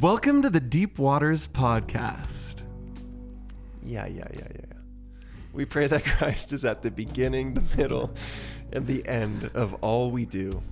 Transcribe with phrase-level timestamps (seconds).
[0.00, 2.64] Welcome to the Deep Waters Podcast.
[3.82, 4.48] Yeah, yeah, yeah, yeah.
[4.54, 5.24] yeah.
[5.54, 8.14] We pray that Christ is at the beginning, the middle,
[8.74, 10.62] and the end of all we do.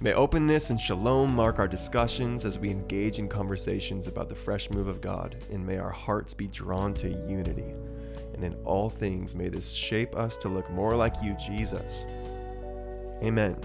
[0.00, 4.70] May openness and shalom mark our discussions as we engage in conversations about the fresh
[4.70, 7.74] move of God, and may our hearts be drawn to unity.
[8.34, 12.04] And in all things, may this shape us to look more like you, Jesus.
[13.20, 13.56] Amen.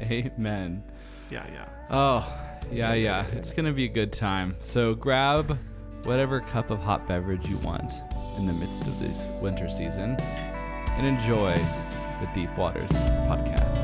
[0.00, 0.82] Amen.
[1.30, 1.68] Yeah, yeah.
[1.90, 3.26] Oh, yeah, yeah.
[3.32, 4.56] It's going to be a good time.
[4.60, 5.58] So grab
[6.04, 7.92] whatever cup of hot beverage you want
[8.38, 12.88] in the midst of this winter season and enjoy the Deep Waters
[13.28, 13.74] podcast.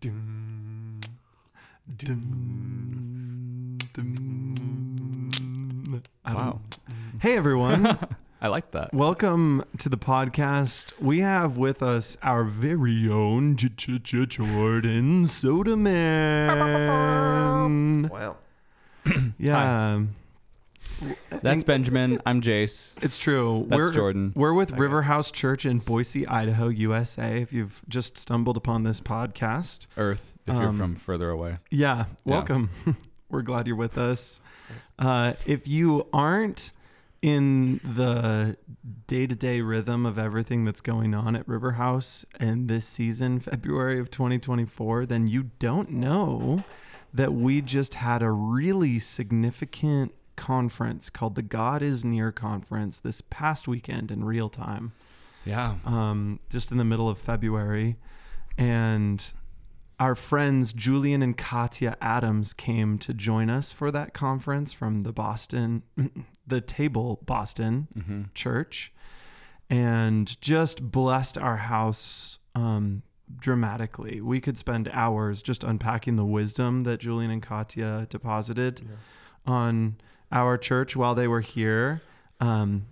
[0.00, 1.00] Dun,
[1.96, 4.41] Dun, dun.
[6.24, 6.60] I don't- Wow.
[7.20, 7.98] Hey, everyone.
[8.40, 8.92] I like that.
[8.94, 10.92] Welcome to the podcast.
[11.00, 16.08] We have with us our very own J- J- J- Jordan Soda Man.
[18.08, 18.36] Wow.
[19.38, 20.04] Yeah,
[21.42, 22.20] That's Benjamin.
[22.24, 22.92] I'm Jace.
[23.02, 23.66] it's true.
[23.68, 24.32] That's we're, Jordan.
[24.36, 27.40] We're with Hi, River House Church in Boise, Idaho, USA.
[27.42, 31.58] If you've just stumbled upon this podcast, Earth, if you're Um, from further away.
[31.70, 32.70] Yeah, welcome.
[33.32, 34.40] We're glad you're with us.
[34.98, 36.72] Uh, if you aren't
[37.22, 38.56] in the
[39.06, 43.40] day to day rhythm of everything that's going on at River House and this season,
[43.40, 46.62] February of 2024, then you don't know
[47.14, 53.20] that we just had a really significant conference called the God is Near Conference this
[53.30, 54.92] past weekend in real time
[55.44, 55.76] Yeah.
[55.84, 57.96] um, just in the middle of February.
[58.58, 59.22] And
[60.02, 65.12] our friends Julian and Katya Adams came to join us for that conference from the
[65.12, 65.84] Boston,
[66.44, 68.92] the Table Boston hmm Church,
[69.70, 73.04] and just blessed our house um,
[73.38, 74.20] dramatically.
[74.20, 78.80] We could spend hours just unpacking the wisdom that Julian and Katya deposited
[79.46, 79.98] on
[80.32, 82.02] our church while they were here.
[82.40, 82.86] Um,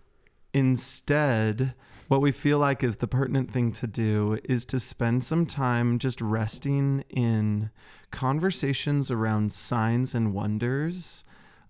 [0.54, 1.74] instead,
[2.10, 5.96] what we feel like is the pertinent thing to do is to spend some time
[6.00, 7.70] just resting in
[8.10, 11.22] conversations around signs and wonders.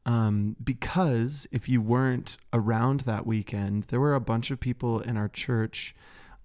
[0.07, 5.19] Um, because if you weren't around that weekend, there were a bunch of people in
[5.19, 5.95] our church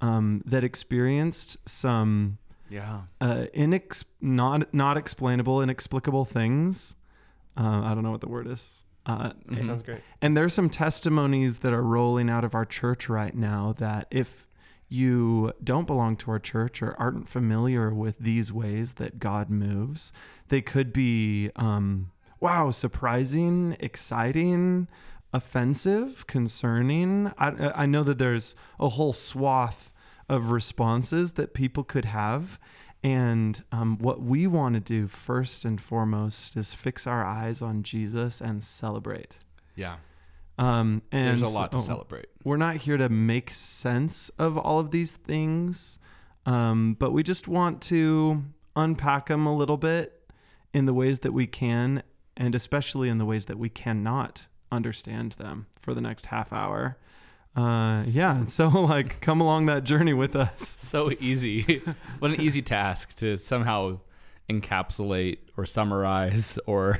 [0.01, 2.37] um, that experienced some
[2.69, 3.01] Yeah.
[3.21, 6.95] uh, inex- not not explainable, inexplicable things.
[7.57, 8.83] Uh, I don't know what the word is.
[9.05, 9.65] Uh, Mhm.
[9.65, 10.01] Sounds great.
[10.21, 14.47] and there's some testimonies that are rolling out of our church right now that if
[14.87, 20.11] you don't belong to our church or aren't familiar with these ways that God moves,
[20.47, 24.87] they could be, um, wow, surprising, exciting,
[25.33, 27.31] offensive, concerning.
[27.37, 29.91] I, I know that there's a whole swath
[30.29, 32.57] of responses that people could have.
[33.03, 37.83] And um, what we want to do first and foremost is fix our eyes on
[37.83, 39.37] Jesus and celebrate.
[39.75, 39.97] Yeah.
[40.57, 42.27] Um, and There's a lot to so- celebrate.
[42.43, 45.99] We're not here to make sense of all of these things,
[46.45, 48.43] um, but we just want to
[48.75, 50.31] unpack them a little bit
[50.73, 52.03] in the ways that we can,
[52.37, 56.97] and especially in the ways that we cannot understand them for the next half hour.
[57.55, 60.77] Uh, yeah, and so like come along that journey with us.
[60.85, 61.81] So easy.
[62.19, 63.99] what an easy task to somehow
[64.49, 66.97] encapsulate or summarize or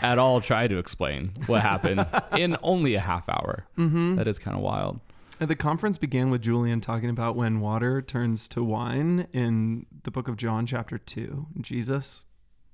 [0.00, 2.06] at all try to explain what happened
[2.36, 3.66] in only a half hour.
[3.76, 4.16] Mm-hmm.
[4.16, 5.00] That is kind of wild.
[5.40, 10.28] The conference began with Julian talking about when water turns to wine in the book
[10.28, 11.46] of John, chapter 2.
[11.60, 12.24] Jesus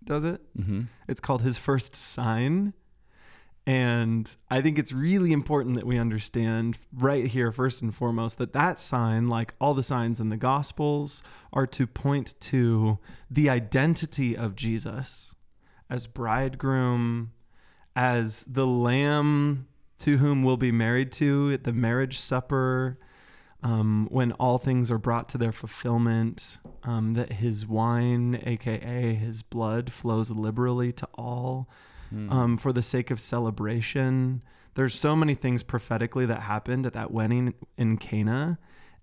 [0.03, 0.41] does it.
[0.57, 2.75] hmm It's called his first sign.
[3.67, 8.53] And I think it's really important that we understand right here, first and foremost, that
[8.53, 11.23] that sign, like all the signs in the Gospels,
[11.53, 12.99] are to point to
[13.31, 15.35] the identity of Jesus
[15.89, 17.33] as bridegroom,
[17.97, 19.67] as the lamb
[19.99, 22.99] to whom we'll be married to at the marriage supper,
[23.63, 29.41] um, when all things are brought to their fulfillment, um, that his wine, aka his
[29.41, 31.67] blood, flows liberally to all
[32.15, 32.31] Hmm.
[32.31, 34.41] um, for the sake of celebration.
[34.75, 38.59] There's so many things prophetically that happened at that wedding in Cana,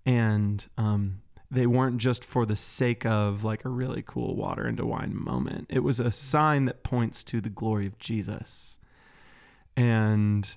[0.06, 1.20] and um,
[1.50, 5.66] they weren't just for the sake of like a really cool water into wine moment.
[5.68, 8.78] It was a sign that points to the glory of Jesus.
[9.76, 10.48] And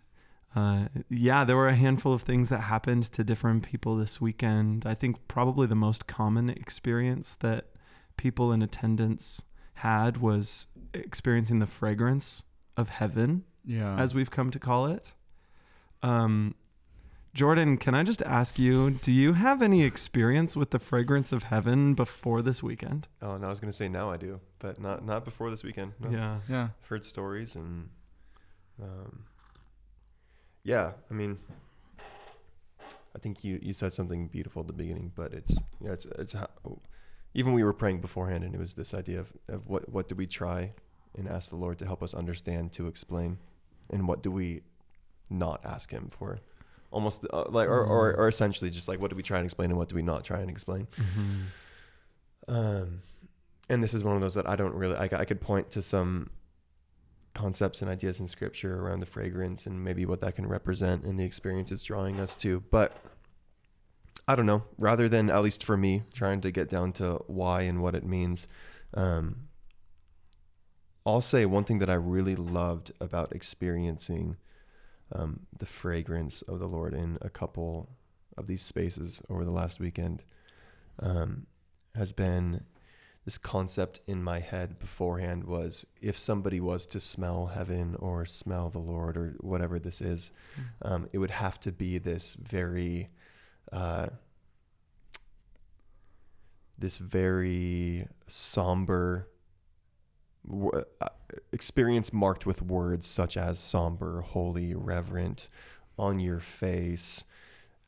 [0.55, 4.85] uh, yeah, there were a handful of things that happened to different people this weekend.
[4.85, 7.65] I think probably the most common experience that
[8.15, 9.43] people in attendance
[9.75, 12.43] had was experiencing the fragrance
[12.77, 13.97] of heaven, yeah.
[13.97, 15.13] as we've come to call it.
[16.01, 16.55] Um,
[17.33, 21.43] Jordan, can I just ask you, do you have any experience with the fragrance of
[21.43, 23.09] heaven before this weekend?
[23.21, 25.93] Oh, no, I was gonna say now I do, but not not before this weekend.
[25.99, 26.09] No.
[26.09, 26.39] Yeah.
[26.47, 26.67] Yeah.
[26.81, 27.89] I've heard stories and,
[28.81, 29.25] um,
[30.63, 31.37] yeah, I mean,
[33.15, 36.33] I think you you said something beautiful at the beginning, but it's yeah, it's it's
[36.33, 36.47] how,
[37.35, 40.15] even we were praying beforehand, and it was this idea of of what what do
[40.15, 40.71] we try
[41.15, 43.37] and ask the Lord to help us understand to explain,
[43.91, 44.61] and what do we
[45.29, 46.39] not ask Him for.
[46.91, 49.69] Almost uh, like, or, or, or essentially just like, what do we try and explain
[49.69, 50.87] and what do we not try and explain?
[52.47, 53.01] Um,
[53.69, 54.95] and this is one of those that I don't really.
[54.95, 56.29] I, I could point to some
[57.33, 61.19] concepts and ideas in scripture around the fragrance and maybe what that can represent and
[61.19, 62.63] the experience it's drawing us to.
[62.71, 62.95] But
[64.27, 64.63] I don't know.
[64.77, 68.05] Rather than at least for me trying to get down to why and what it
[68.05, 68.47] means,
[68.93, 69.47] um,
[71.05, 74.37] I'll say one thing that I really loved about experiencing
[75.11, 77.89] um, the fragrance of the Lord in a couple
[78.37, 80.23] of these spaces over the last weekend
[80.99, 81.45] um,
[81.93, 82.63] has been
[83.25, 88.69] this concept in my head beforehand was if somebody was to smell heaven or smell
[88.69, 90.31] the Lord or whatever this is,
[90.83, 93.09] um, it would have to be this very,
[93.71, 94.07] uh,
[96.77, 99.27] this very somber
[100.47, 100.71] w-
[101.01, 101.07] uh,
[101.51, 105.49] experience marked with words such as somber, holy, reverent,
[105.97, 107.23] on your face,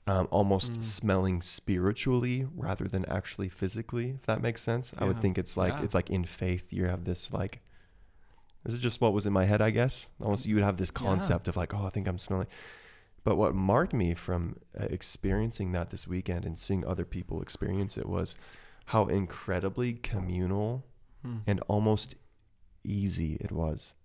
[0.08, 0.84] um, almost Mm.
[0.84, 4.12] smelling spiritually rather than actually physically.
[4.12, 5.84] If that makes sense, I would think it's like Yeah.
[5.84, 7.62] it's like in faith you have this like.
[8.64, 10.10] This is just what was in my head, I guess.
[10.22, 11.02] Almost you would have this Yeah.
[11.02, 12.48] concept of like, oh, I think I'm smelling.
[13.28, 17.98] But what marked me from uh, experiencing that this weekend and seeing other people experience
[17.98, 18.36] it was
[18.86, 20.86] how incredibly communal
[21.24, 21.40] Hmm.
[21.46, 22.16] and almost
[22.86, 23.96] easy it was.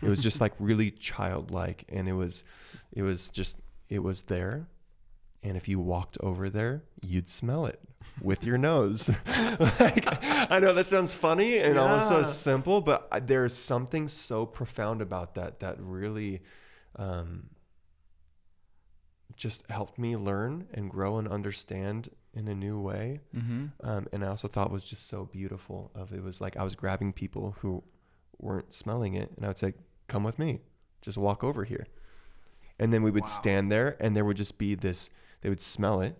[0.00, 2.44] It was just like really childlike and it was
[2.92, 3.56] it was just
[3.90, 4.68] it was there
[5.42, 7.78] and if you walked over there, you'd smell it
[8.22, 9.10] with your nose.
[9.80, 10.06] like
[10.50, 15.34] I know that sounds funny and almost so simple, but there's something so profound about
[15.34, 16.40] that that really
[16.96, 17.50] um,
[19.36, 23.66] just helped me learn and grow and understand in a new way Mm-hmm.
[23.86, 25.90] um, and I also thought was just so beautiful.
[25.94, 27.82] Of it was like I was grabbing people who
[28.38, 29.74] weren't smelling it, and I would say,
[30.08, 30.60] "Come with me,
[31.02, 31.86] just walk over here,"
[32.78, 33.28] and then we would Wow.
[33.28, 35.10] stand there, and there would just be this.
[35.42, 36.16] They would smell it,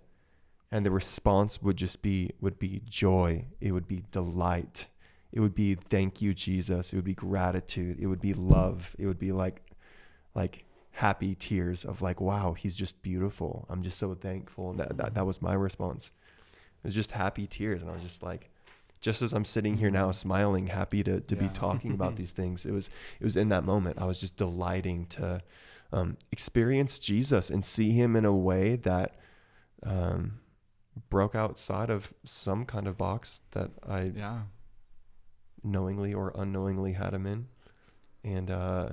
[0.71, 3.47] and the response would just be would be joy.
[3.61, 4.87] It would be delight.
[5.33, 6.93] It would be thank you, Jesus.
[6.93, 7.99] It would be gratitude.
[7.99, 8.95] It would be love.
[8.99, 9.63] It would be like,
[10.35, 13.67] like happy tears of like, wow, he's just beautiful.
[13.69, 14.71] I'm just so thankful.
[14.71, 16.11] And that, that, that was my response.
[16.85, 17.81] It was just happy tears.
[17.83, 18.51] And I was just like,
[19.01, 22.65] just as I'm sitting here now smiling, happy to, to be talking about these things.
[22.67, 22.89] It was,
[23.21, 23.99] it was in that moment.
[24.01, 25.41] I was just delighting to
[25.93, 29.17] um, experience Jesus and see him in a way that
[29.83, 30.41] um,
[31.09, 34.43] broke outside of some kind of box that I Yeah.
[35.65, 37.47] knowingly or unknowingly had him in.
[38.25, 38.89] And uh,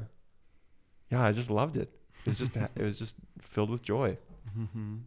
[1.11, 1.89] yeah, I just loved it.
[2.25, 4.17] It was just it was just filled with joy.
[4.57, 4.97] Mm-hmm.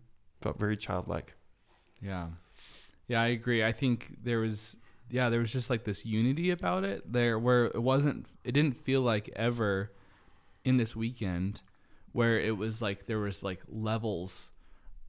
[0.41, 1.35] Felt very childlike.
[2.01, 2.29] Yeah.
[3.07, 3.63] Yeah, I agree.
[3.63, 4.77] I think there was
[5.11, 8.81] yeah, there was just like this unity about it there where it wasn't it didn't
[8.83, 9.93] feel like ever
[10.65, 11.61] in this weekend
[12.13, 14.51] where it was like there was like levels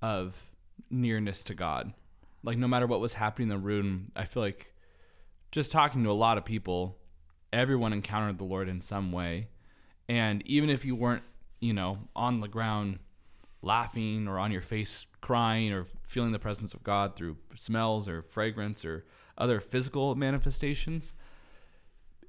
[0.01, 0.43] of
[0.89, 1.93] nearness to God.
[2.43, 4.73] Like no matter what was happening in the room, I feel like
[5.51, 6.97] just talking to a lot of people,
[7.51, 9.47] everyone encountered the Lord in some way.
[10.09, 11.23] And even if you weren't,
[11.59, 12.99] you know, on the ground
[13.61, 18.21] laughing or on your face crying or feeling the presence of God through smells or
[18.23, 19.05] fragrance or
[19.37, 21.13] other physical manifestations,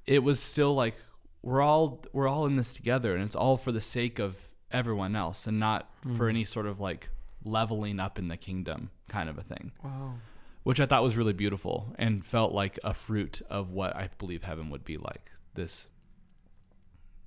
[0.05, 0.95] it was still like
[1.41, 4.37] we're all we're all in this together and it's all for the sake of
[4.71, 6.29] everyone else and not for mm.
[6.29, 7.09] any sort of like
[7.43, 10.15] leveling up in the kingdom kind of a thing Wow.
[10.63, 14.43] which I thought was really beautiful and felt like a fruit of what I believe
[14.43, 15.85] heaven would be like this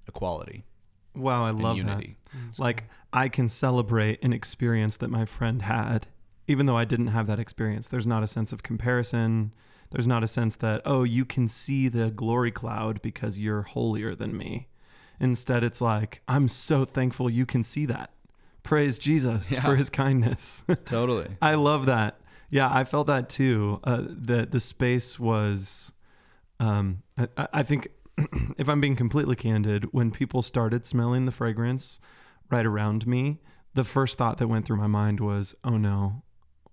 [0.08, 0.64] equality
[1.14, 1.84] Wow, I and love that.
[1.84, 2.16] unity.
[2.58, 6.06] Like I can celebrate an experience that my friend had,
[6.46, 7.88] even though I didn't have that experience.
[7.88, 9.52] There's not a sense of comparison.
[9.90, 14.14] There's not a sense that, oh, you can see the glory cloud because you're holier
[14.14, 14.68] than me.
[15.18, 18.10] Instead, it's like, I'm so thankful you can see that.
[18.62, 19.62] Praise Jesus Yeah.
[19.62, 20.62] for his kindness.
[20.84, 21.28] Totally.
[21.42, 22.20] I love that.
[22.50, 23.80] Yeah, I felt that too.
[23.82, 25.92] Uh, the the space was,
[26.60, 27.88] um, I, I think,
[28.58, 32.00] if I'm being completely candid, when people started smelling the fragrance
[32.50, 33.40] right around me,
[33.74, 36.22] the first thought that went through my mind was, "Oh no,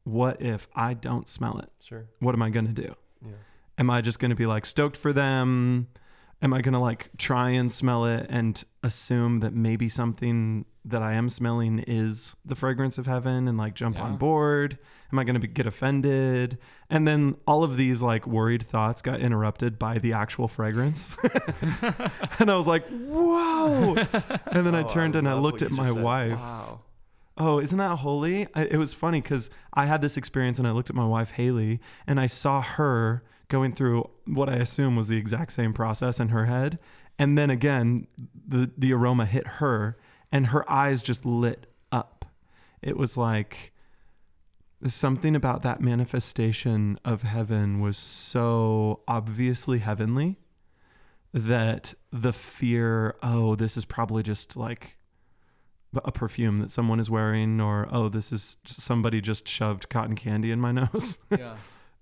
[0.04, 1.70] what if I don't smell it?
[1.80, 2.06] Sure.
[2.20, 2.96] What am I gonna do?
[3.22, 3.32] Yeah.
[3.78, 5.88] Am I just gonna be like stoked for them?"
[6.42, 11.01] Am I going to like try and smell it and assume that maybe something that
[11.01, 14.04] I am smelling is the fragrance of heaven and like jump Yeah.
[14.04, 14.77] on board?
[15.12, 16.58] Am I going to get offended?
[16.89, 21.15] And then all of these like worried thoughts got interrupted by the actual fragrance.
[22.39, 23.96] and I was like, whoa.
[24.48, 26.38] And then I Oh, turned and I looked at my wife.
[26.38, 26.82] Wow.
[27.38, 28.48] Oh, isn't that holy?
[28.54, 31.32] I, it was funny because I had this experience and I looked at my wife,
[31.32, 36.20] Haley, and I saw her going through what I assume was the exact same process
[36.20, 36.80] in her head.
[37.18, 38.08] And then again,
[38.48, 39.98] the, the aroma hit her
[40.32, 42.25] and her eyes just lit up.
[42.82, 43.72] It was like
[44.88, 50.38] something about that manifestation of heaven was so obviously heavenly
[51.34, 54.98] that the fear, oh, this is probably just like
[56.04, 60.52] a perfume that someone is wearing or oh this is somebody just shoved cotton candy
[60.52, 61.56] in my nose Yeah.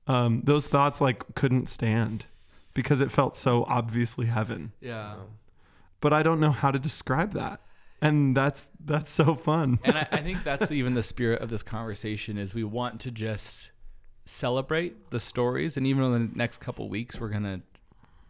[0.07, 2.25] Um, those thoughts like couldn't stand
[2.73, 4.73] because it felt so obviously heaven.
[4.81, 5.15] Yeah.
[6.01, 7.61] But i don't know how to describe that.
[8.01, 9.79] And that's that's so fun.
[9.83, 13.11] And I, I think that's even the spirit of this conversation is we want to
[13.11, 13.71] just
[14.25, 15.77] celebrate the stories.
[15.77, 17.61] And even in the next couple weeks we're going to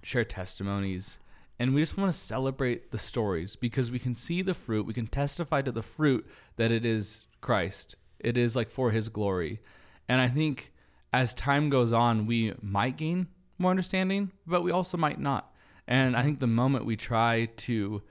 [0.03, 1.17] share testimonies.
[1.57, 4.85] And we just want to celebrate the stories because we can see the fruit.
[4.85, 6.27] We can testify to the fruit
[6.57, 7.95] that it is christ.
[8.19, 9.59] It is like for his glory.
[10.07, 10.72] And i think
[11.13, 13.27] as time goes on we might gain
[13.57, 15.53] more understanding but we also might not.
[15.87, 18.01] And i think the moment we try to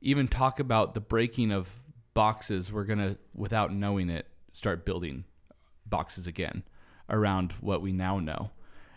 [0.00, 1.70] even talk about the breaking of
[2.14, 5.24] boxes we're going to without knowing it start building
[5.86, 6.64] boxes again
[7.08, 8.50] around what we now know.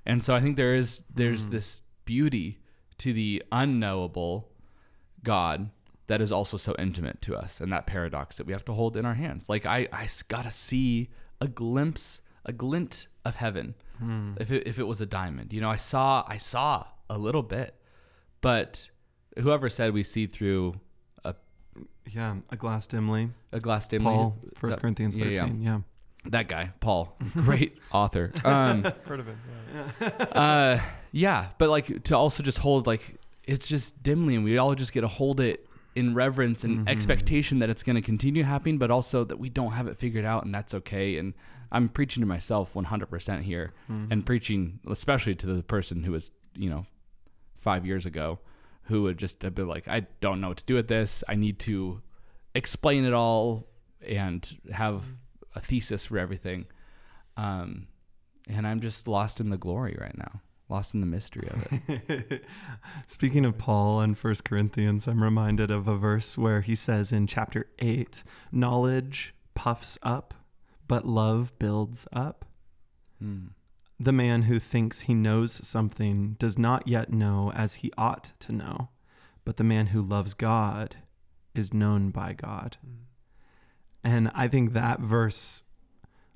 [0.05, 1.51] And so i think there is there's mm.
[1.51, 2.59] this beauty
[2.97, 4.49] to the unknowable
[5.23, 5.69] god
[6.07, 8.97] that is also so intimate to us and that paradox that we have to hold
[8.97, 9.47] in our hands.
[9.47, 13.75] Like i i s- gotta see a glimpse a glint of heaven
[14.39, 17.43] if it, if it was a diamond you know i saw i saw a little
[17.43, 17.75] bit
[18.41, 18.89] but
[19.39, 20.73] whoever said we see through
[21.23, 21.35] a,
[22.09, 25.71] yeah a glass dimly a glass dimly paul first that- corinthians 13 yeah.
[25.75, 25.79] yeah,
[26.25, 29.37] that guy paul great author um Heard of him?
[30.01, 30.07] Yeah.
[30.33, 34.73] uh yeah but like to also just hold like it's just dimly and we all
[34.75, 36.89] just get to hold it in reverence and Mhm.
[36.89, 40.25] expectation that it's going to continue happening but also that we don't have it figured
[40.25, 41.33] out and that's okay and
[41.71, 44.11] i'm preaching to myself 100% here Mhm.
[44.11, 46.85] and preaching especially to the person who was you know
[47.55, 48.39] five years ago
[48.83, 51.23] who would just have been like i don't know what to do with this.
[51.27, 52.01] I need to
[52.55, 53.67] explain it all
[54.05, 55.05] and have
[55.55, 56.65] a thesis for everything.
[57.37, 57.87] Um,
[58.49, 62.43] and i'm just lost in the glory right now lost in the mystery of it.
[63.07, 67.27] Speaking of Paul in First Corinthians, I'm reminded of a verse where he says in
[67.27, 68.23] chapter 8,
[68.53, 70.33] knowledge puffs up,
[70.91, 72.43] but love builds up.
[73.19, 73.47] Hmm.
[73.97, 78.51] The man who thinks he knows something does not yet know as he ought to
[78.51, 78.89] know,
[79.45, 80.97] but the man who loves God
[81.55, 82.75] is known by God.
[84.03, 85.63] And I think that verse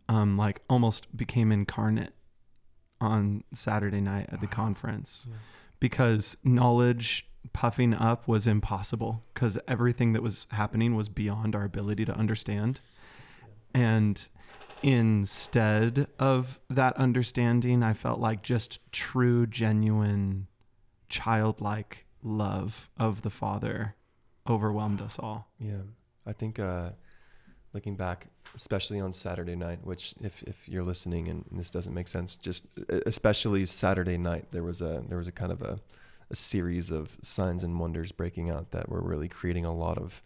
[0.07, 2.13] um like almost became incarnate
[3.01, 5.37] on Saturday night at the conference Yeah.
[5.79, 12.05] because knowledge puffing up was impossible because everything that was happening was beyond our ability
[12.05, 12.79] to understand.
[13.75, 14.25] And
[14.81, 20.47] instead of that understanding, I felt like just true, genuine,
[21.09, 23.95] childlike love of the Father
[24.49, 25.51] overwhelmed us all.
[25.59, 25.81] Yeah,
[26.25, 26.91] I think uh,
[27.73, 32.07] looking back, especially on Saturday night, which if, if you're listening and this doesn't make
[32.07, 32.67] sense, just
[33.05, 35.81] especially Saturday night, there was a there was a kind of a,
[36.29, 40.23] a series of signs and wonders breaking out that were really creating a lot of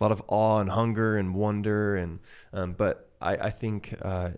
[0.00, 2.20] a lot of awe and hunger and wonder and
[2.52, 4.30] um, but I, I think uh,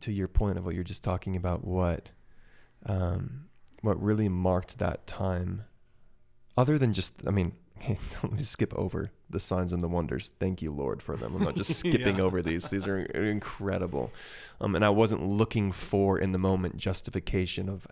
[0.00, 2.10] to your point of what you're just talking about, what
[2.86, 3.46] um,
[3.82, 5.64] what really marked that time,
[6.56, 7.52] other than just I mean
[8.22, 10.30] let me skip over the signs and the wonders.
[10.40, 11.34] Thank you, Lord, for them.
[11.36, 12.22] I'm not just skipping Yeah.
[12.22, 12.68] over these.
[12.68, 14.10] These are incredible.
[14.60, 17.86] Um, and I wasn't looking for in the moment justification of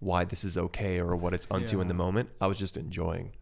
[0.00, 2.30] why this is okay or what it's unto in the moment.
[2.40, 3.32] I was just enjoying.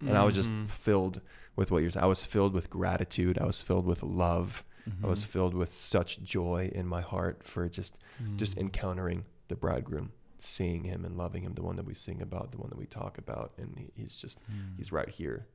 [0.00, 0.68] And I was just Mhm.
[0.68, 1.20] filled
[1.56, 2.04] with what you're saying.
[2.04, 3.38] I was filled with gratitude.
[3.38, 4.64] I was filled with love.
[5.02, 5.28] I was Mhm.
[5.28, 7.96] filled with such joy in my heart for just
[8.36, 8.60] just Mm.
[8.62, 12.58] encountering the bridegroom, seeing him and loving him, the one that we sing about, the
[12.58, 14.76] one that we talk about, and he, he's just Mm.
[14.76, 15.46] he's right here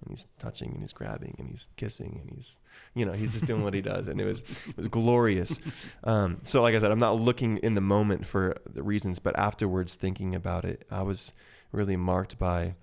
[0.00, 2.56] and he's touching and he's grabbing and he's kissing and he's
[2.94, 5.58] you know he's just doing what he does and it was it was glorious
[6.04, 9.36] um, so like i said i'm not looking in the moment for the reasons but
[9.36, 11.32] afterwards thinking about it i was
[11.72, 12.76] really marked by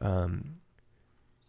[0.00, 0.54] um,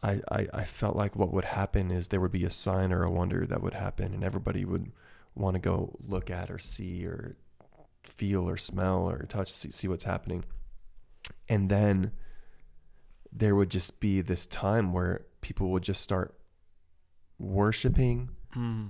[0.04, 3.04] I, I i felt like what would happen is there would be a sign or
[3.04, 4.92] a wonder that would happen and everybody would
[5.36, 7.38] want to go look at or see or
[8.04, 10.44] feel or smell or touch see, see what's happening.
[11.48, 12.12] And then
[13.32, 16.36] there would just be this time where people would just start
[17.40, 18.30] worshiping.
[18.56, 18.90] Mm.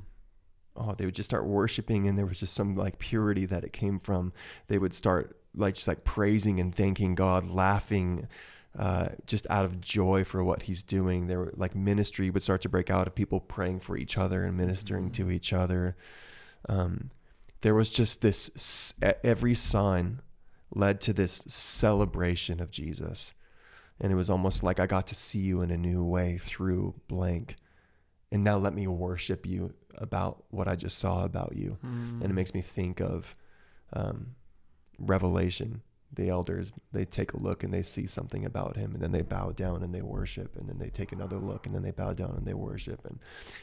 [0.75, 3.73] oh they would just start worshiping and there was just some like purity that it
[3.73, 4.33] came from.
[4.67, 8.27] They would start like just like praising and thanking god laughing
[8.77, 12.61] uh, just out of joy for what he's doing there were like ministry would start
[12.61, 15.95] to break out of people praying for each other and ministering to each other
[16.69, 17.11] um,
[17.61, 20.21] there was just this every sign
[20.73, 23.33] led to this celebration of jesus
[23.99, 26.93] and it was almost like i got to see you in a new way through
[27.07, 27.57] blank
[28.31, 31.77] and now let me worship you about what I just saw about you.
[31.85, 32.21] Mm.
[32.21, 33.35] And it makes me think of
[33.93, 34.35] um,
[34.97, 35.81] Revelation.
[36.13, 39.21] The elders, they take a look and they see something about him, and then they
[39.21, 42.11] bow down and they worship, and then they take another look and then they bow
[42.13, 43.05] down and they worship.
[43.05, 43.17] And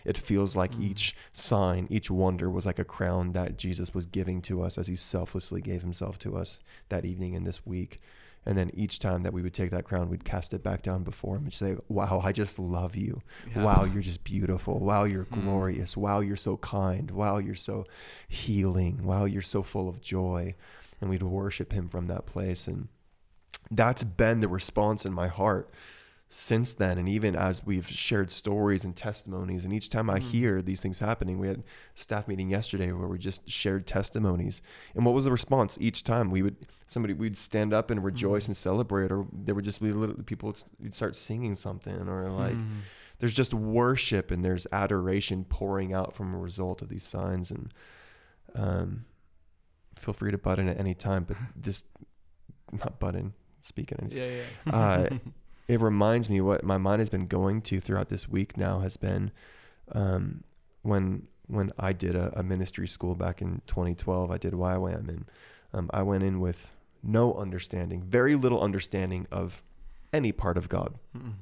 [0.05, 0.83] it feels like Mm.
[0.83, 4.87] each sign, each wonder was like a crown that Jesus was giving to us as
[4.87, 8.01] he selflessly gave himself to us that evening and this week.
[8.47, 11.03] And then each time that we would take that crown, we'd cast it back down
[11.03, 13.21] before him and say, Wow, I just love you.
[13.55, 13.63] Yeah.
[13.63, 14.79] Wow, you're just beautiful.
[14.79, 15.43] Wow, you're Mm.
[15.43, 15.99] glorious.
[15.99, 17.11] Wow, you're so kind.
[17.11, 17.85] Wow, you're so
[18.27, 19.05] healing.
[19.05, 20.55] Wow, you're so full of joy.
[21.01, 22.67] And we'd worship him from that place.
[22.67, 22.89] And
[23.71, 25.71] that's been the response in my heart
[26.31, 26.99] since then.
[26.99, 30.23] And even as we've shared stories and testimonies, and each time I Mm.
[30.23, 31.63] hear these things happening, we had a
[31.95, 34.61] staff meeting yesterday where we just shared testimonies.
[34.95, 36.31] And what was the response each time?
[36.31, 38.49] We would somebody we'd stand up and rejoice Mm.
[38.49, 42.31] and celebrate, or there would just be little people would, would start singing something, or
[42.31, 42.81] like Mm.
[43.21, 47.73] there's just worship and there's adoration pouring out from a result of these signs and
[48.55, 49.05] um
[49.99, 51.85] feel free to butt in at any time but this
[52.73, 54.29] not butt in speak at Yeah,
[54.67, 54.73] yeah.
[54.75, 55.09] uh,
[55.69, 58.97] it reminds me what my mind has been going to throughout this week now has
[58.97, 59.31] been
[59.93, 60.43] um
[60.83, 65.25] when when I did a, a ministry school back in 2012 I did YWAM and
[65.73, 69.63] um, I went in with no understanding very little understanding of
[70.13, 71.35] any part of God Mm.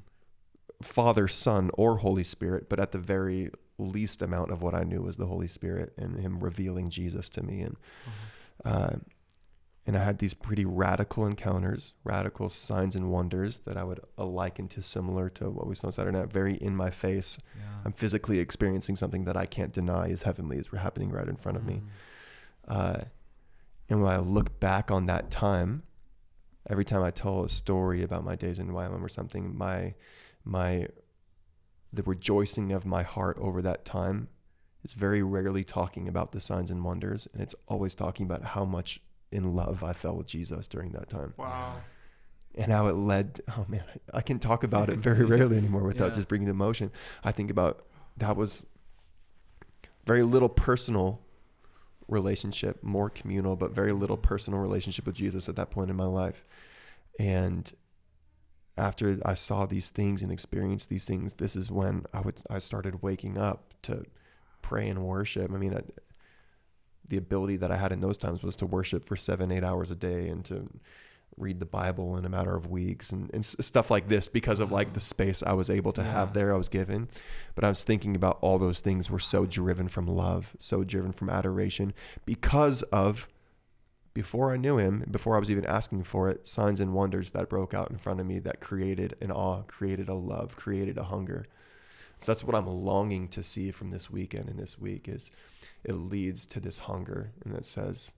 [0.82, 5.00] Father, Son, or Holy Spirit, but at the very least amount of what I knew
[5.00, 7.62] was the Holy Spirit and Him revealing Jesus to me.
[7.62, 7.76] And
[8.64, 8.96] uh,
[9.86, 14.26] and I had these pretty radical encounters, radical signs and wonders that I would uh,
[14.26, 17.38] liken to similar to what we saw on Saturday night, very in my face.
[17.54, 17.62] Yeah.
[17.84, 21.56] I'm physically experiencing something that I can't deny is heavenly, is happening right in front
[21.56, 21.82] of me.
[22.66, 23.02] Uh,
[23.88, 25.84] and when I look back on that time,
[26.68, 29.94] every time I tell a story about my days in YWAM or something, my
[30.44, 30.88] my
[31.92, 34.28] the rejoicing of my heart over that time
[34.86, 38.64] is very rarely talking about the signs and wonders, and it's always talking about how
[38.64, 39.00] much
[39.32, 41.80] in love I fell with Jesus during that time, Wow.
[42.54, 43.40] and how it led.
[43.48, 46.14] Oh man, I can talk about it very rarely anymore without Yeah.
[46.14, 46.90] just bringing emotion.
[47.24, 47.84] I think about
[48.16, 48.66] that was
[50.06, 51.20] very little personal
[52.08, 56.06] relationship, more communal, but very little personal relationship with Jesus at that point in my
[56.06, 56.44] life.
[57.18, 57.72] And
[58.78, 62.60] after I saw these things and experienced these things, this is when I would I
[62.60, 64.04] started waking up to
[64.66, 65.52] pray and worship.
[65.52, 65.82] I mean, I,
[67.08, 69.92] the ability that I had in those times was to worship for seven, eight hours
[69.92, 70.68] a day and to
[71.36, 74.72] read the Bible in a matter of weeks and, and stuff like this because of
[74.72, 77.08] like the space I was able to have there, I was given.
[77.54, 81.12] But I was thinking about all those things were so driven from love, so driven
[81.12, 83.28] from adoration because of
[84.14, 87.50] before I knew him, before I was even asking for it, signs and wonders that
[87.50, 91.04] broke out in front of me that created an awe, created a love, created a
[91.04, 91.44] hunger.
[92.18, 95.30] So that's what I'm longing to see from this weekend and this week is
[95.84, 98.12] it leads to this hunger and that says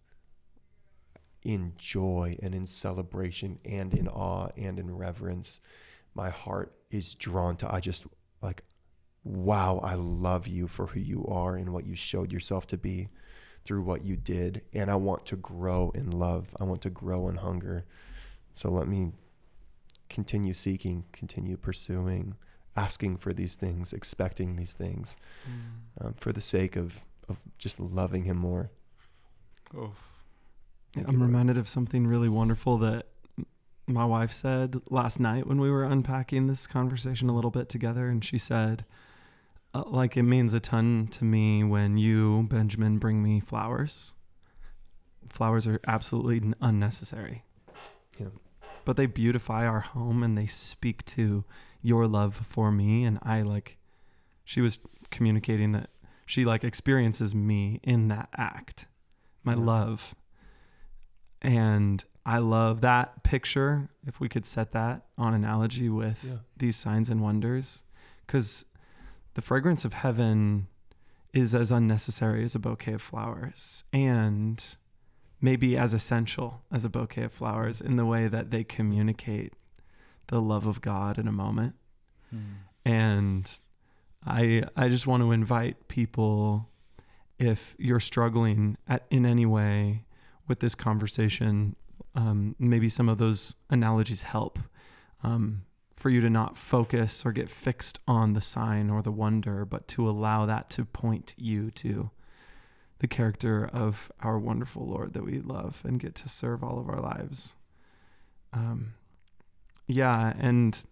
[1.43, 5.61] in joy and in celebration and in awe and in reverence,
[6.15, 8.07] my heart is drawn to I just
[8.41, 8.63] like
[9.25, 13.09] wow, I love you for who you are and what you showed yourself to be
[13.65, 14.63] through what you did.
[14.73, 16.49] And I want to grow in love.
[16.59, 17.85] I want to grow in hunger.
[18.55, 19.13] So let me
[20.09, 22.37] continue seeking, continue pursuing,
[22.85, 25.17] asking for these things, expecting these things
[25.49, 26.05] Mm.
[26.07, 28.71] um, for the sake of, of just loving Him more.
[29.77, 29.91] Oof.
[30.95, 31.31] Thank I'm you, Lord.
[31.31, 33.07] reminded of something really wonderful that
[33.87, 38.09] my wife said last night when we were unpacking this conversation a little bit together.
[38.09, 38.85] And she said,
[39.75, 44.14] uh, like, it means a ton to me when you, Benjamin, bring me flowers.
[45.29, 47.45] Flowers are absolutely n- unnecessary.
[48.19, 48.29] Yeah.
[48.85, 51.45] But they beautify our home and they speak to
[51.83, 53.05] your love for me.
[53.05, 53.79] And I, like,
[54.45, 54.79] she was
[55.11, 55.91] communicating that
[56.27, 58.87] she, like, experiences me in that act,
[59.45, 59.61] my Yeah.
[59.61, 60.14] love.
[61.41, 63.88] And I love that picture.
[64.07, 66.38] If we could set that on analogy with Yeah.
[66.57, 67.85] these signs and wonders,
[68.27, 68.64] because
[69.35, 70.67] the fragrance of heaven
[71.33, 74.77] is as unnecessary as a bouquet of flowers and
[75.41, 79.53] maybe as essential as a bouquet of flowers in the way that they communicate
[80.29, 81.75] the love of God in a moment.
[82.31, 82.38] Hmm.
[82.85, 83.59] And
[84.27, 86.69] I I just want to invite people
[87.38, 90.05] if you're struggling at in any way
[90.47, 91.77] with this conversation,
[92.14, 94.59] um, maybe some of those analogies help
[95.23, 95.62] um,
[95.93, 99.87] for you to not focus or get fixed on the sign or the wonder, but
[99.88, 102.11] to allow that to point you to
[103.01, 106.88] the character of our wonderful Lord that we love and get to serve all of
[106.88, 107.55] our lives.
[108.53, 108.95] Um,
[109.88, 110.85] yeah, and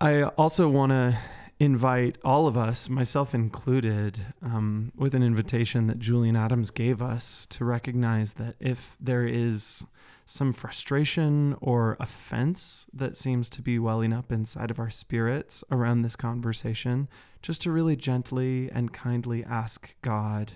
[0.00, 1.18] I also want to
[1.58, 7.46] invite all of us, myself included, um, with an invitation that Julian Adams gave us
[7.50, 9.84] to recognize that if there is
[10.26, 16.02] some frustration or offense that seems to be welling up inside of our spirits around
[16.02, 17.08] this conversation,
[17.40, 20.52] just to really gently and kindly ask God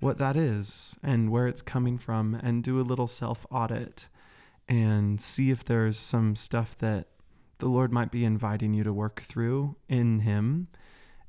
[0.00, 4.08] what that is and where it's coming from and do a little self audit
[4.68, 7.08] and see if there's some stuff that
[7.58, 10.68] the Lord might be inviting you to work through in Him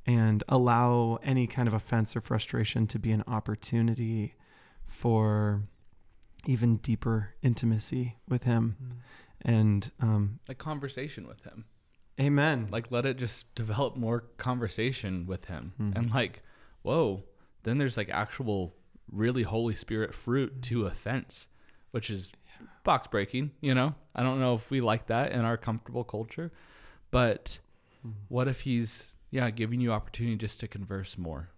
[0.06, 4.34] and allow any kind of offense or frustration to be an opportunity
[4.86, 5.62] for
[6.46, 8.76] even deeper intimacy with Him.
[9.42, 11.64] And um, Like conversation with him.
[12.20, 12.68] Amen.
[12.70, 15.72] Like let it just develop more conversation with him.
[15.80, 15.96] Mhm.
[15.96, 16.42] And like,
[16.82, 17.24] whoa,
[17.64, 18.76] then there's like actual
[19.10, 21.48] really Holy Spirit fruit to offense,
[21.90, 22.32] which is
[22.84, 23.94] box breaking, you know?
[24.14, 26.50] I don't know if we like that in our comfortable culture,
[27.10, 27.58] but
[28.28, 31.48] what if he's yeah, giving you opportunity just to converse more,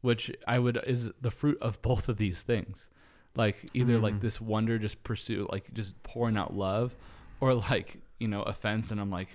[0.00, 2.88] which I would is the fruit of both of these things.
[3.36, 4.20] Like either like Mhm.
[4.22, 6.96] this wonder just pursue like just pouring out love
[7.40, 9.28] or like, you know, offense and I'm like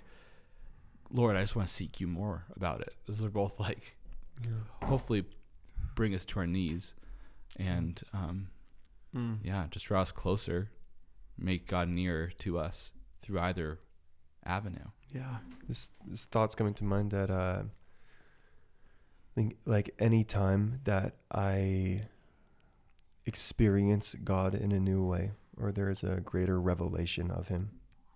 [1.13, 2.93] Lord, I just want to seek you more about it.
[3.05, 3.95] Those are both like
[4.83, 5.25] hopefully
[5.95, 6.93] bring us to our knees
[7.57, 8.47] and um
[9.15, 9.39] Mm.
[9.43, 10.71] yeah, just draw us closer,
[11.41, 13.79] make God nearer to us through either
[14.45, 14.87] avenue.
[15.13, 15.37] Yeah.
[15.67, 22.03] This this thought's coming to mind that uh, I think like any time that I
[23.25, 27.71] experience God in a new way, or there is a greater revelation of Him,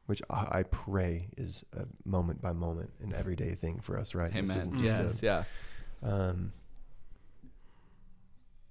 [0.06, 4.32] which I, I pray is a moment by moment, an everyday thing for us, right?
[4.34, 4.58] This Amen.
[4.58, 5.44] isn't just a- Yes, yeah.
[6.02, 6.54] um,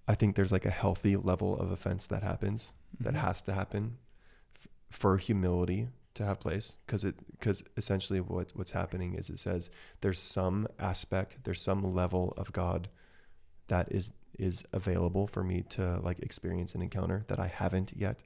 [0.07, 3.19] I think there's like a healthy level of offense that happens that Mhm.
[3.19, 4.04] has to happen f-
[4.95, 9.69] for humility to have place because it because essentially what what's happening is it says
[10.01, 12.89] there's some aspect there's some level of God
[13.67, 18.21] that is is available for me to like experience and encounter that I haven't yet.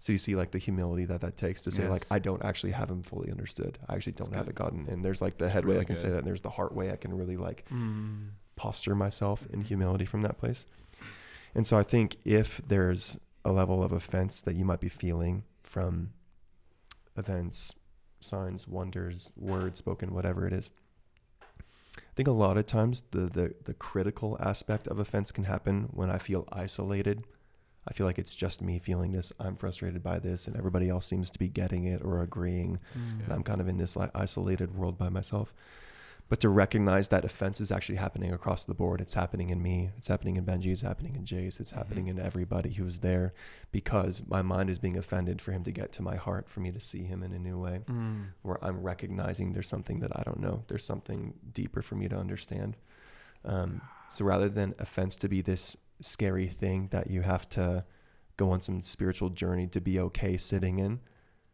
[0.00, 2.72] So you see like the humility that that takes to say like I don't actually
[2.72, 3.78] have him fully understood.
[3.88, 4.50] I actually don't have good.
[4.50, 4.86] it gotten.
[4.88, 6.74] And there's like the head way really I can say that, and there's the heart
[6.74, 8.30] way I can really like Mm.
[8.56, 10.66] posture myself in humility from that place.
[11.54, 15.44] And so I think if there's a level of offense that you might be feeling
[15.68, 16.10] from
[17.16, 17.74] events,
[18.20, 20.70] signs, wonders, words spoken, whatever it is,
[21.96, 25.88] I think a lot of times the, the, the critical aspect of offense can happen
[25.92, 27.24] when I feel isolated.
[27.86, 29.32] I feel like it's just me feeling this.
[29.40, 32.78] I'm frustrated by this, and everybody else seems to be getting it or agreeing
[33.24, 35.54] and I'm kind of in this like isolated world by myself.
[36.28, 39.00] But to recognize that offense is actually happening across the board.
[39.00, 39.90] It's happening in me.
[39.96, 40.66] It's happening in Benji.
[40.66, 41.58] It's happening in Jace.
[41.58, 42.10] It's happening Mhm.
[42.10, 43.32] in everybody who's there
[43.72, 46.70] because my mind is being offended for him to get to my heart, for me
[46.70, 48.26] to see him in a new way, Mm.
[48.42, 50.64] where I'm recognizing there's something that I don't know.
[50.68, 52.76] There's something deeper for me to understand.
[53.44, 57.84] Um, so rather than offense to be this scary thing that you have to
[58.36, 61.00] go on some spiritual journey to be okay sitting in,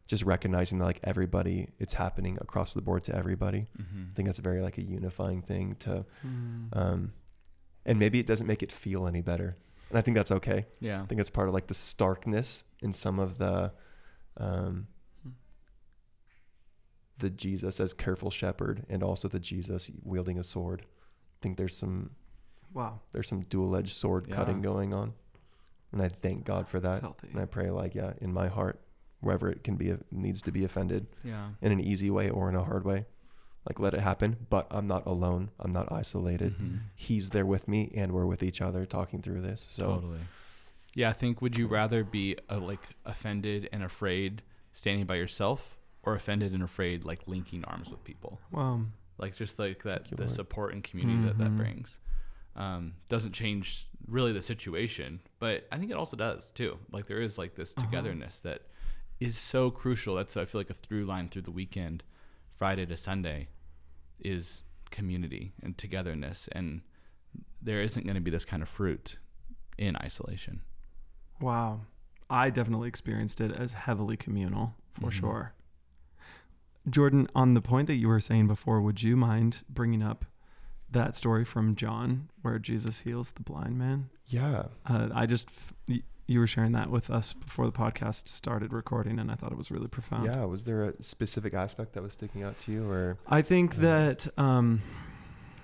[0.07, 3.67] just recognizing that like everybody, it's happening across the board to everybody.
[3.79, 4.11] Mhm.
[4.11, 6.69] I think that's a very like a unifying thing to, Mm.
[6.77, 7.13] um,
[7.87, 9.57] and maybe it doesn't make it feel any better,
[9.91, 10.67] and I think that's okay.
[10.81, 11.03] Yeah.
[11.03, 13.73] I think it's part of like the starkness in some of the,
[14.37, 14.89] um,
[17.19, 20.83] the Jesus as careful shepherd, and also the Jesus wielding a sword.
[20.85, 22.11] I think there's some
[22.73, 23.01] Wow.
[23.13, 24.35] there's some dual-edged sword Yeah.
[24.35, 25.15] cutting going on,
[25.93, 27.01] and I thank God for that.
[27.03, 27.29] healthy.
[27.31, 28.81] And I pray like yeah, in my heart,
[29.25, 31.51] wherever it can be needs to be offended Yeah.
[31.61, 33.07] in an easy way or in a hard way.
[33.69, 35.51] Like let it happen, but I'm not alone.
[35.59, 36.59] I'm not isolated.
[36.59, 36.81] Mhm.
[36.95, 39.61] He's there with me, and we're with each other talking through this.
[39.63, 40.21] So Totally.
[40.95, 45.79] Yeah, I think would you rather be uh, like offended and afraid standing by yourself
[46.03, 48.39] or offended and afraid like linking arms with people?
[48.53, 48.83] Wow.
[49.17, 50.31] Like just like that you, the Lord.
[50.31, 51.57] support and community that that Mhm.
[51.57, 51.99] brings.
[52.57, 56.79] Um, doesn't change really the situation, but I think it also does too.
[56.93, 57.87] Like there is like this Uh-huh.
[57.87, 58.63] togetherness that
[59.21, 60.17] is so crucial.
[60.17, 62.03] That's I feel like a through line through the weekend,
[62.57, 63.49] Friday to Sunday,
[64.21, 66.83] is community and togetherness, and
[67.61, 69.17] there isn't going to be this kind of fruit
[69.79, 70.61] in isolation.
[71.41, 71.81] Wow.
[72.31, 75.13] I definitely experienced it as heavily communal for Mhm.
[75.13, 75.53] sure.
[76.89, 80.27] Jordan, on the point that you were saying before, would you mind bringing up
[80.91, 84.11] that story from John where Jesus heals the blind man?
[84.27, 84.67] Yeah.
[84.87, 88.73] Uh, I just, f- y- you were sharing that with us before the podcast started
[88.73, 90.27] recording, and I thought it was really profound.
[90.27, 90.45] Yeah.
[90.45, 93.81] Was there a specific aspect that was sticking out to you, or I think Yeah.
[93.81, 94.83] that um,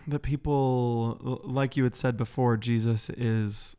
[0.07, 3.77] that people, like you had said before, Jesus is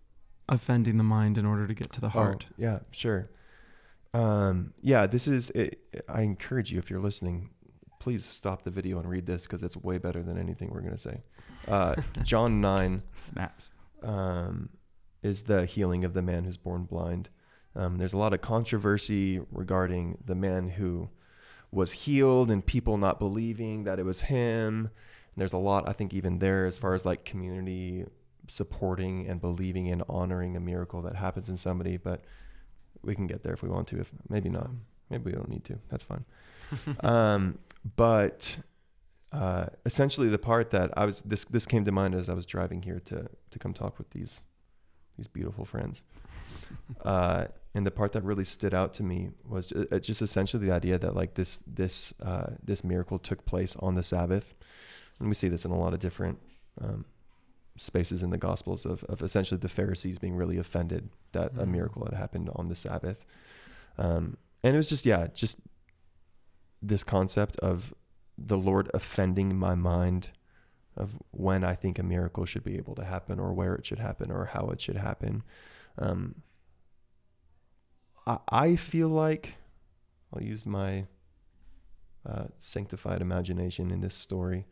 [0.50, 2.46] offending the mind in order to get to the heart.
[2.50, 3.30] Oh, yeah, sure.
[4.14, 5.50] Um, yeah, this is.
[5.52, 7.52] It, I encourage you if you're listening,
[8.00, 10.98] please stop the video and read this because it's way better than anything we're gonna
[10.98, 11.22] say.
[11.68, 13.70] Uh, John nine Snaps.
[14.04, 14.70] um,
[15.24, 17.30] is the healing of the man who's born blind.
[17.76, 21.10] Um, there's a lot of controversy regarding the man who
[21.72, 24.90] was healed and people not believing that it was him.
[25.38, 28.06] There's a lot, I think, even there as far as like community
[28.48, 31.96] supporting and believing and honoring a miracle that happens in somebody.
[31.96, 32.26] But
[33.02, 34.02] we can get there if we want to.
[34.02, 34.70] If maybe not,
[35.10, 35.80] maybe we don't need to.
[35.90, 36.26] That's fine.
[37.00, 37.60] um,
[37.96, 38.58] but
[39.32, 42.46] uh, essentially, the part that I was this this came to mind as I was
[42.46, 44.42] driving here to to come talk with these
[45.22, 46.04] these beautiful friends.
[47.06, 50.72] Uh, and the part that really stood out to me was uh, just essentially the
[50.74, 54.54] idea that like this this uh, this miracle took place on the Sabbath,
[55.20, 56.40] and we see this in a lot of different
[56.82, 57.06] um,
[57.78, 61.70] spaces in the Gospels of, of essentially the Pharisees being really offended that a Mhm.
[61.70, 63.26] miracle had happened on the Sabbath,
[63.98, 65.58] um, and it was just yeah, just
[66.82, 67.94] this concept of
[68.38, 70.32] the Lord offending my mind
[70.96, 74.00] of when I think a miracle should be able to happen or where it should
[74.00, 75.44] happen or how it should happen.
[75.98, 76.36] Um,
[78.28, 79.56] I, I feel like
[80.34, 81.06] I'll use my
[82.26, 84.68] uh, sanctified imagination in this story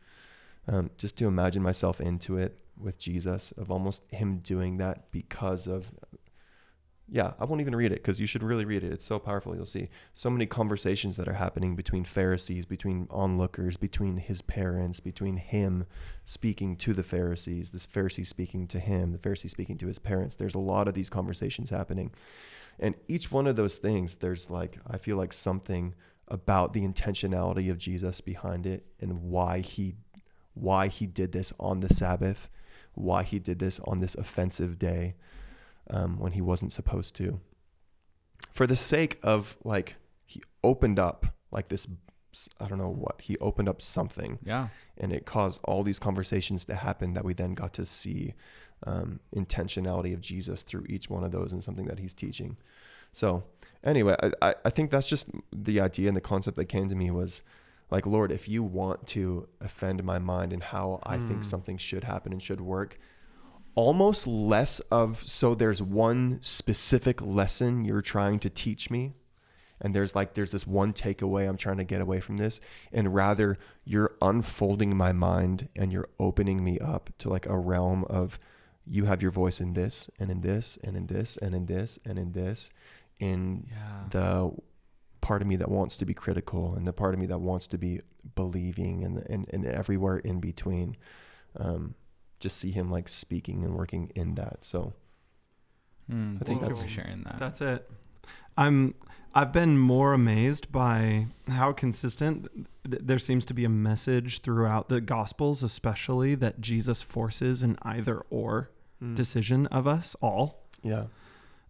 [0.67, 5.67] um, just to imagine myself into it with Jesus, of almost Him doing that because
[5.67, 5.91] of.
[7.11, 8.91] Yeah, I won't even read it because you should really read it.
[8.91, 9.55] It's so powerful.
[9.55, 14.99] You'll see so many conversations that are happening between Pharisees, between onlookers, between his parents,
[14.99, 15.85] between him
[16.23, 20.35] speaking to the Pharisees, the Pharisees speaking to him, the Pharisees speaking to his parents.
[20.35, 22.11] There's a lot of these conversations happening.
[22.77, 25.95] And each one of those things, there's like, I feel like something
[26.27, 29.95] about the intentionality of Jesus behind it and why he
[30.53, 32.49] why he did this on the Sabbath,
[32.93, 35.15] why he did this on this offensive day
[35.89, 37.39] um, when he wasn't supposed to.
[38.51, 41.87] For the sake of like, he opened up like this,
[42.59, 44.69] I don't know what, he opened up something Yeah.
[44.97, 48.33] and it caused all these conversations to happen that we then got to see
[48.85, 52.55] um, intentionality of Jesus through each one of those and something that he's teaching.
[53.11, 53.43] So
[53.83, 57.11] anyway, I, I, think that's just the idea and the concept that came to me
[57.11, 57.41] was
[57.91, 61.41] like, Lord, if you want to offend my mind and how I think Hmm.
[61.41, 62.99] something should happen and should work,
[63.75, 69.13] almost less of so there's one specific lesson you're trying to teach me
[69.81, 72.59] and there's like there's this one takeaway i'm trying to get away from this
[72.91, 78.03] and rather you're unfolding my mind and you're opening me up to like a realm
[78.05, 78.37] of
[78.85, 81.99] you have your voice in this and in this and in this and in this
[82.05, 82.69] and in this
[83.19, 84.03] in Yeah.
[84.09, 84.51] the
[85.21, 87.67] part of me that wants to be critical and the part of me that wants
[87.67, 88.01] to be
[88.35, 90.97] believing and and, and everywhere in between
[91.57, 91.93] um
[92.39, 94.93] just see him like speaking and working in that so
[96.11, 97.37] Mm, I think thank you that's- for sharing that.
[97.37, 97.87] That's it.
[98.57, 98.95] I'm
[99.35, 102.47] I've been more amazed by how consistent
[102.89, 107.77] th- there seems to be a message throughout the gospels especially that Jesus forces an
[107.83, 108.71] either or
[109.03, 110.67] mm, decision of us all.
[110.81, 111.05] yeah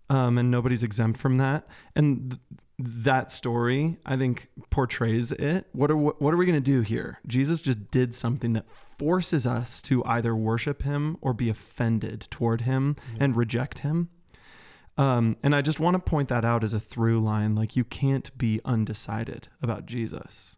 [0.10, 1.68] Um, and nobody's exempt from that.
[1.96, 2.42] And th-
[2.80, 5.68] that story, I think, portrays it.
[5.74, 7.20] What are what are we going to do here?
[7.28, 8.66] Jesus just did something that
[8.98, 14.10] forces us to either worship him or be offended toward him and reject him.
[14.98, 17.56] Um, and I just want to point that out as a through line.
[17.56, 20.58] Like you can't be undecided about Jesus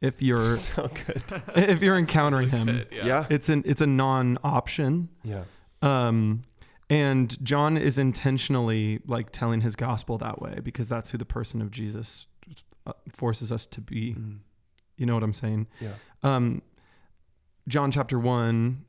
[0.00, 1.22] if you're so good
[1.56, 2.66] if you're encountering him.
[2.66, 5.08] Good, yeah It's an it's a non-option.
[5.22, 5.44] yeah
[5.82, 6.42] Um,
[6.90, 11.60] and John is intentionally like telling his gospel that way because that's who the person
[11.62, 12.26] of Jesus
[12.86, 14.14] uh, forces us to be.
[14.14, 14.38] Mm,
[14.96, 15.66] You know what I'm saying?
[15.80, 15.92] yeah
[16.22, 16.62] Um,
[17.66, 18.84] John chapter one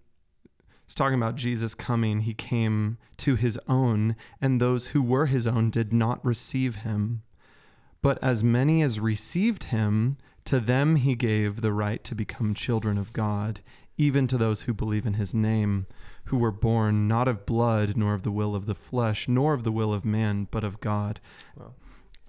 [0.87, 2.21] is talking about Jesus coming.
[2.21, 7.21] He came to his own, and those who were his own did not receive him.
[8.01, 12.97] But as many as received him, to them he gave the right to become children
[12.97, 13.61] of God,
[13.97, 15.87] even to those who believe in his name,
[16.25, 19.63] who were born not of blood, nor of the will of the flesh, nor of
[19.63, 21.19] the will of man, but of God.
[21.57, 21.73] Wow.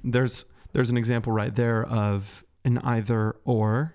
[0.05, 3.95] There's there's an example right there of an either or,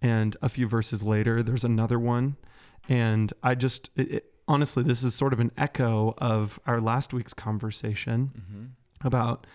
[0.00, 2.36] and a few verses later there's another one,
[2.88, 7.12] and I just it, it, honestly this is sort of an echo of our last
[7.12, 8.64] week's conversation hmm
[9.02, 9.46] about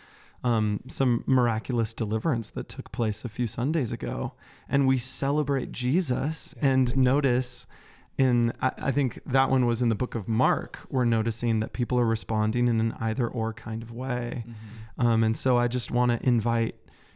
[0.43, 4.33] um, some miraculous deliverance that took place a few Sundays ago.
[4.69, 7.84] And we celebrate Jesus Yeah, and notice you.
[8.17, 11.73] In, I, I think that one was in the book of Mark, we're noticing that
[11.73, 14.43] people are responding in an either or kind of way.
[14.47, 15.07] Mm-hmm.
[15.07, 16.75] Um, and so I just want to invite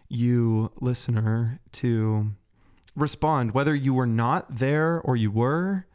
[0.09, 2.31] you, listener, to
[2.95, 5.85] respond, whether you were not there or you were,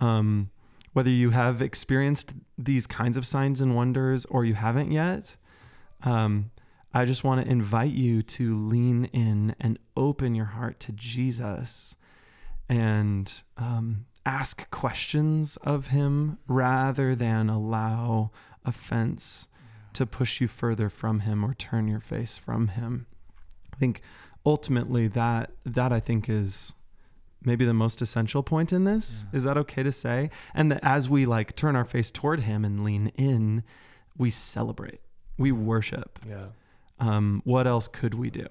[0.00, 0.50] um,
[0.92, 5.36] whether you have experienced these kinds of signs and wonders or you haven't yet.
[6.02, 6.50] Um,
[6.94, 11.96] I just want to invite you to lean in and open your heart to Jesus
[12.68, 18.30] and um, ask questions of him rather than allow
[18.64, 19.48] offense
[19.92, 23.06] to push you further from him or turn your face from him.
[23.72, 24.00] I think
[24.44, 26.74] ultimately that that I think is
[27.44, 29.24] maybe the most essential point in this.
[29.32, 29.36] Yeah.
[29.36, 30.30] Is that okay to say?
[30.54, 33.64] And that as we like turn our face toward him and lean in,
[34.16, 35.00] we celebrate.
[35.38, 36.18] We worship.
[36.28, 36.46] Yeah.
[37.00, 38.46] Um, what else could we do?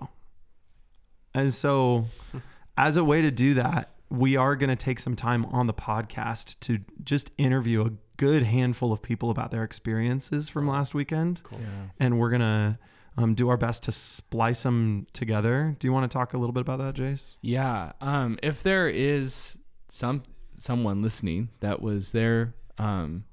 [1.34, 2.06] And so,
[2.78, 5.74] as a way to do that, we are going to take some time on the
[5.74, 11.42] podcast to just interview a good handful of people about their experiences from last weekend.
[11.44, 11.60] Cool.
[11.62, 11.90] Yeah.
[12.00, 12.78] And we're going to
[13.18, 15.76] um, do our best to splice them together.
[15.80, 17.38] Do you want to talk a little bit about that, Jace?
[17.42, 17.94] Yeah.
[18.02, 20.24] Um, if there is some
[20.58, 23.24] someone listening that was there um,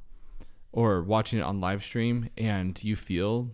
[0.72, 3.50] or watching it on live stream and you feel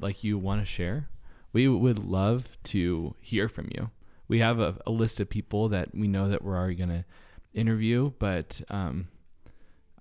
[0.00, 1.08] like you want to share,
[1.52, 3.90] we would love to hear from you.
[4.28, 7.04] We have a, a list of people that we know that we're already going to
[7.54, 9.08] interview, but um,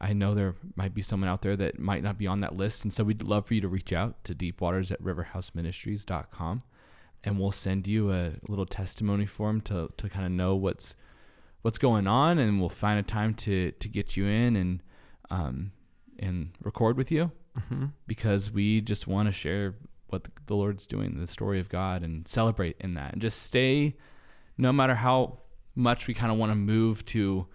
[0.02, 2.84] I know there might be someone out there that might not be on that list.
[2.84, 6.60] And so we'd love for you to reach out to deepwaters at riverhouseministries.com
[7.24, 10.94] and we'll send you a little testimony form to, to kind of know what's
[11.64, 14.84] what's going on and we'll find a time to, to get you in and
[15.32, 15.72] um,
[16.20, 17.86] and record with you Mm-hmm.
[18.06, 19.76] because we just want to share
[20.08, 23.96] what the Lord's doing, the story of God, and celebrate in that, and just stay,
[24.58, 25.40] no matter how
[25.76, 27.48] much we kind of want to move to,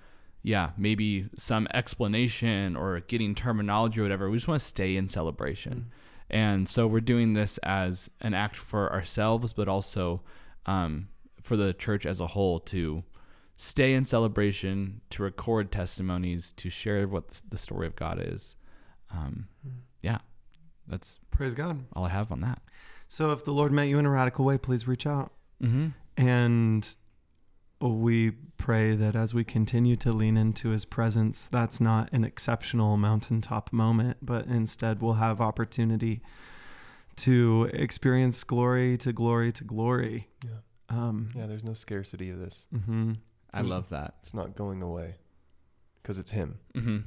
[0.42, 4.30] yeah, maybe some explanation or getting terminology or whatever.
[4.30, 5.90] We just want to stay in celebration,
[6.28, 10.22] and so we're doing this as an act for ourselves, but also
[10.66, 11.08] um,
[11.42, 13.02] for the church as a whole to
[13.56, 18.54] stay in celebration, to record testimonies, to share what the story of God is.
[19.10, 19.48] Um,
[20.02, 20.18] yeah,
[20.86, 21.84] that's Praise God.
[21.94, 22.60] all I have on that.
[23.08, 25.32] So, if the Lord met you in a radical way, please reach out.
[25.62, 25.88] Mm-hmm.
[26.16, 26.86] And
[27.80, 32.96] we pray that as we continue to lean into his presence, that's not an exceptional
[32.96, 36.20] mountaintop moment, but instead we'll have opportunity
[37.16, 40.28] to experience glory to glory to glory.
[40.44, 40.50] Yeah.
[40.88, 41.46] Um, Yeah.
[41.46, 42.66] There's no scarcity of this.
[42.74, 43.16] mhm.
[43.52, 44.14] I There's- love that.
[44.22, 45.16] It's not going away
[46.02, 46.58] because it's Him.
[46.74, 46.98] Mm-hmm.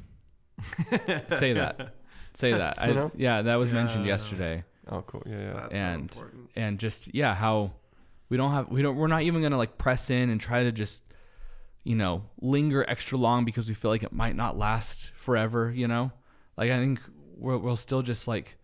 [1.37, 1.95] Say that.
[2.33, 2.81] Say that.
[2.81, 3.11] I, You know?
[3.15, 5.23] Yeah, that was mentioned yesterday, Oh, cool.
[5.25, 5.39] Yeah.
[5.39, 5.53] Yeah.
[5.53, 6.49] That's so And- important.
[6.55, 7.71] and just yeah, how
[8.33, 10.71] we don't have we don't we're not even gonna like press in and try to
[10.71, 11.03] just
[11.83, 15.71] you know linger extra long because we feel like it might not last forever.
[15.71, 16.11] You know,
[16.57, 16.99] like I think
[17.37, 18.57] we'll, we'll still just like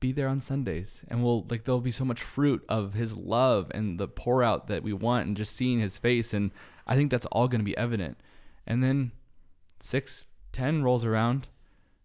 [0.00, 3.72] be there on Sundays and we'll like there'll be so much fruit of his love
[3.74, 6.50] and the pour out that we want and just seeing his face and
[6.86, 8.18] I think that's all going to be evident.
[8.66, 9.12] And then
[9.80, 11.48] six, ten rolls around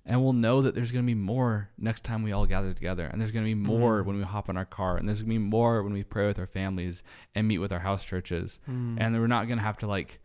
[0.05, 3.05] and we'll know that there's going to be more next time we all gather together
[3.05, 4.05] and there's going to be more Mhm.
[4.05, 6.25] when we hop in our car and there's going to be more when we pray
[6.27, 7.03] with our families
[7.35, 8.97] and meet with our house churches Mm.
[8.99, 10.19] and we're not going to have to like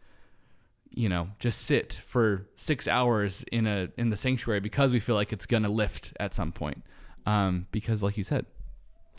[0.91, 5.15] you know just sit for six hours in a in the sanctuary because we feel
[5.15, 6.83] like it's going to lift at some point
[7.27, 8.47] um because like you said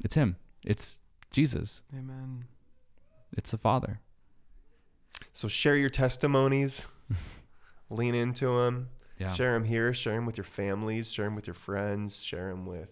[0.04, 2.46] it's him it's jesus Amen.
[3.38, 4.00] it's the father
[5.34, 6.86] So share your testimonies.
[7.90, 8.90] lean into them.
[9.18, 9.94] Yeah Share them here.
[9.94, 11.12] Share them with your families.
[11.12, 12.22] Share them with your friends.
[12.24, 12.90] Share them with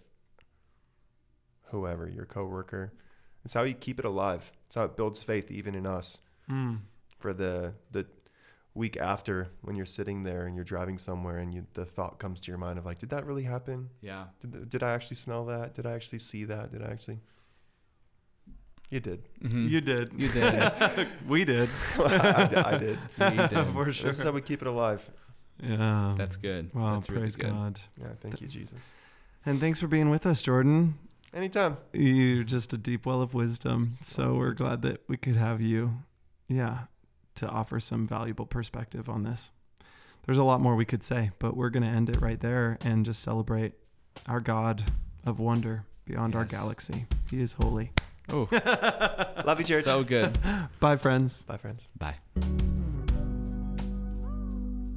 [1.70, 2.94] whoever, your coworker.
[3.44, 4.52] It's how you keep it alive.
[4.68, 6.20] It's how it builds faith even in us.
[6.50, 6.80] Mm.
[7.20, 8.06] For the the
[8.74, 12.42] week after, when you're sitting there and you're driving somewhere, and you, the thought comes
[12.42, 13.90] to your mind of like, did that really happen?
[14.02, 15.74] yeah Did, did I actually smell that?
[15.76, 16.72] Did I actually see that?
[16.72, 17.20] Did I actually?
[18.90, 19.24] You did.
[19.42, 19.70] Mhm.
[19.70, 20.10] You did.
[20.16, 21.70] you did we did.
[22.00, 23.00] I, did- I did.
[23.20, 23.68] You did.
[23.74, 24.10] For sure.
[24.10, 25.08] This is how we keep it alive.
[25.64, 26.14] Yeah.
[26.18, 26.96] that's good Wow.
[26.96, 27.80] that's really praise good God.
[28.00, 28.08] Yeah.
[28.22, 28.94] Thank you, Jesus.
[29.46, 30.96] And thanks for being with us, Jordan.
[31.34, 31.78] Anytime.
[31.94, 33.98] You're just a deep well of wisdom.
[34.02, 35.96] So we're glad that we could have you,
[36.48, 36.80] yeah,
[37.36, 39.52] to offer some valuable perspective on this.
[40.26, 42.78] There's a lot more we could say, but we're going to end it right there
[42.84, 43.74] and just celebrate
[44.28, 44.84] our God
[45.26, 47.06] of wonder beyond our galaxy.
[47.30, 47.92] He is holy.
[48.32, 48.48] oh
[49.46, 49.86] Love you, church.
[49.86, 50.38] so good
[50.80, 51.44] Bye, friends.
[51.44, 51.88] Bye, friends.
[51.98, 52.16] bye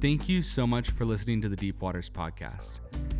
[0.01, 2.75] Thank you so much for listening to the Deep Waters podcast.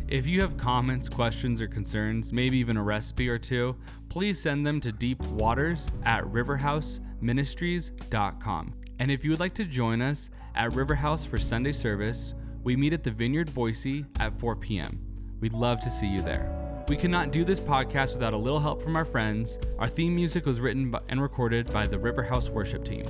[0.08, 3.76] If you have comments, questions, or concerns, maybe even a recipe or two,
[4.08, 8.74] please send them to deepwaters at riverhouseministries.com.
[8.98, 12.32] And if you would like to join us at Riverhouse for Sunday service,
[12.64, 14.98] we meet at the Vineyard Boise at 4 p.m.
[15.38, 16.50] We'd love to see you there.
[16.88, 19.58] We could not do this podcast without a little help from our friends.
[19.78, 23.04] Our theme music was written and recorded by the Riverhouse worship team.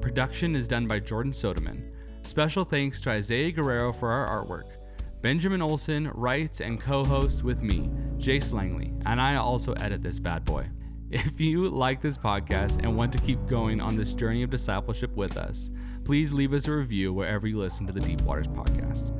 [0.00, 1.90] Production is done by Jordan Sodeman.
[2.26, 4.72] Special thanks to Isaiah Guerrero for our artwork.
[5.22, 10.18] Benjamin Olson writes and co hosts with me, Jace Langley, and I also edit this
[10.18, 10.66] bad boy.
[11.08, 15.14] If you like this podcast and want to keep going on this journey of discipleship
[15.14, 15.70] with us,
[16.04, 19.12] please leave us a review wherever you listen to the Deep Waters podcast.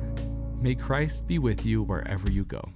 [0.61, 2.73] May Christ be with you wherever you go.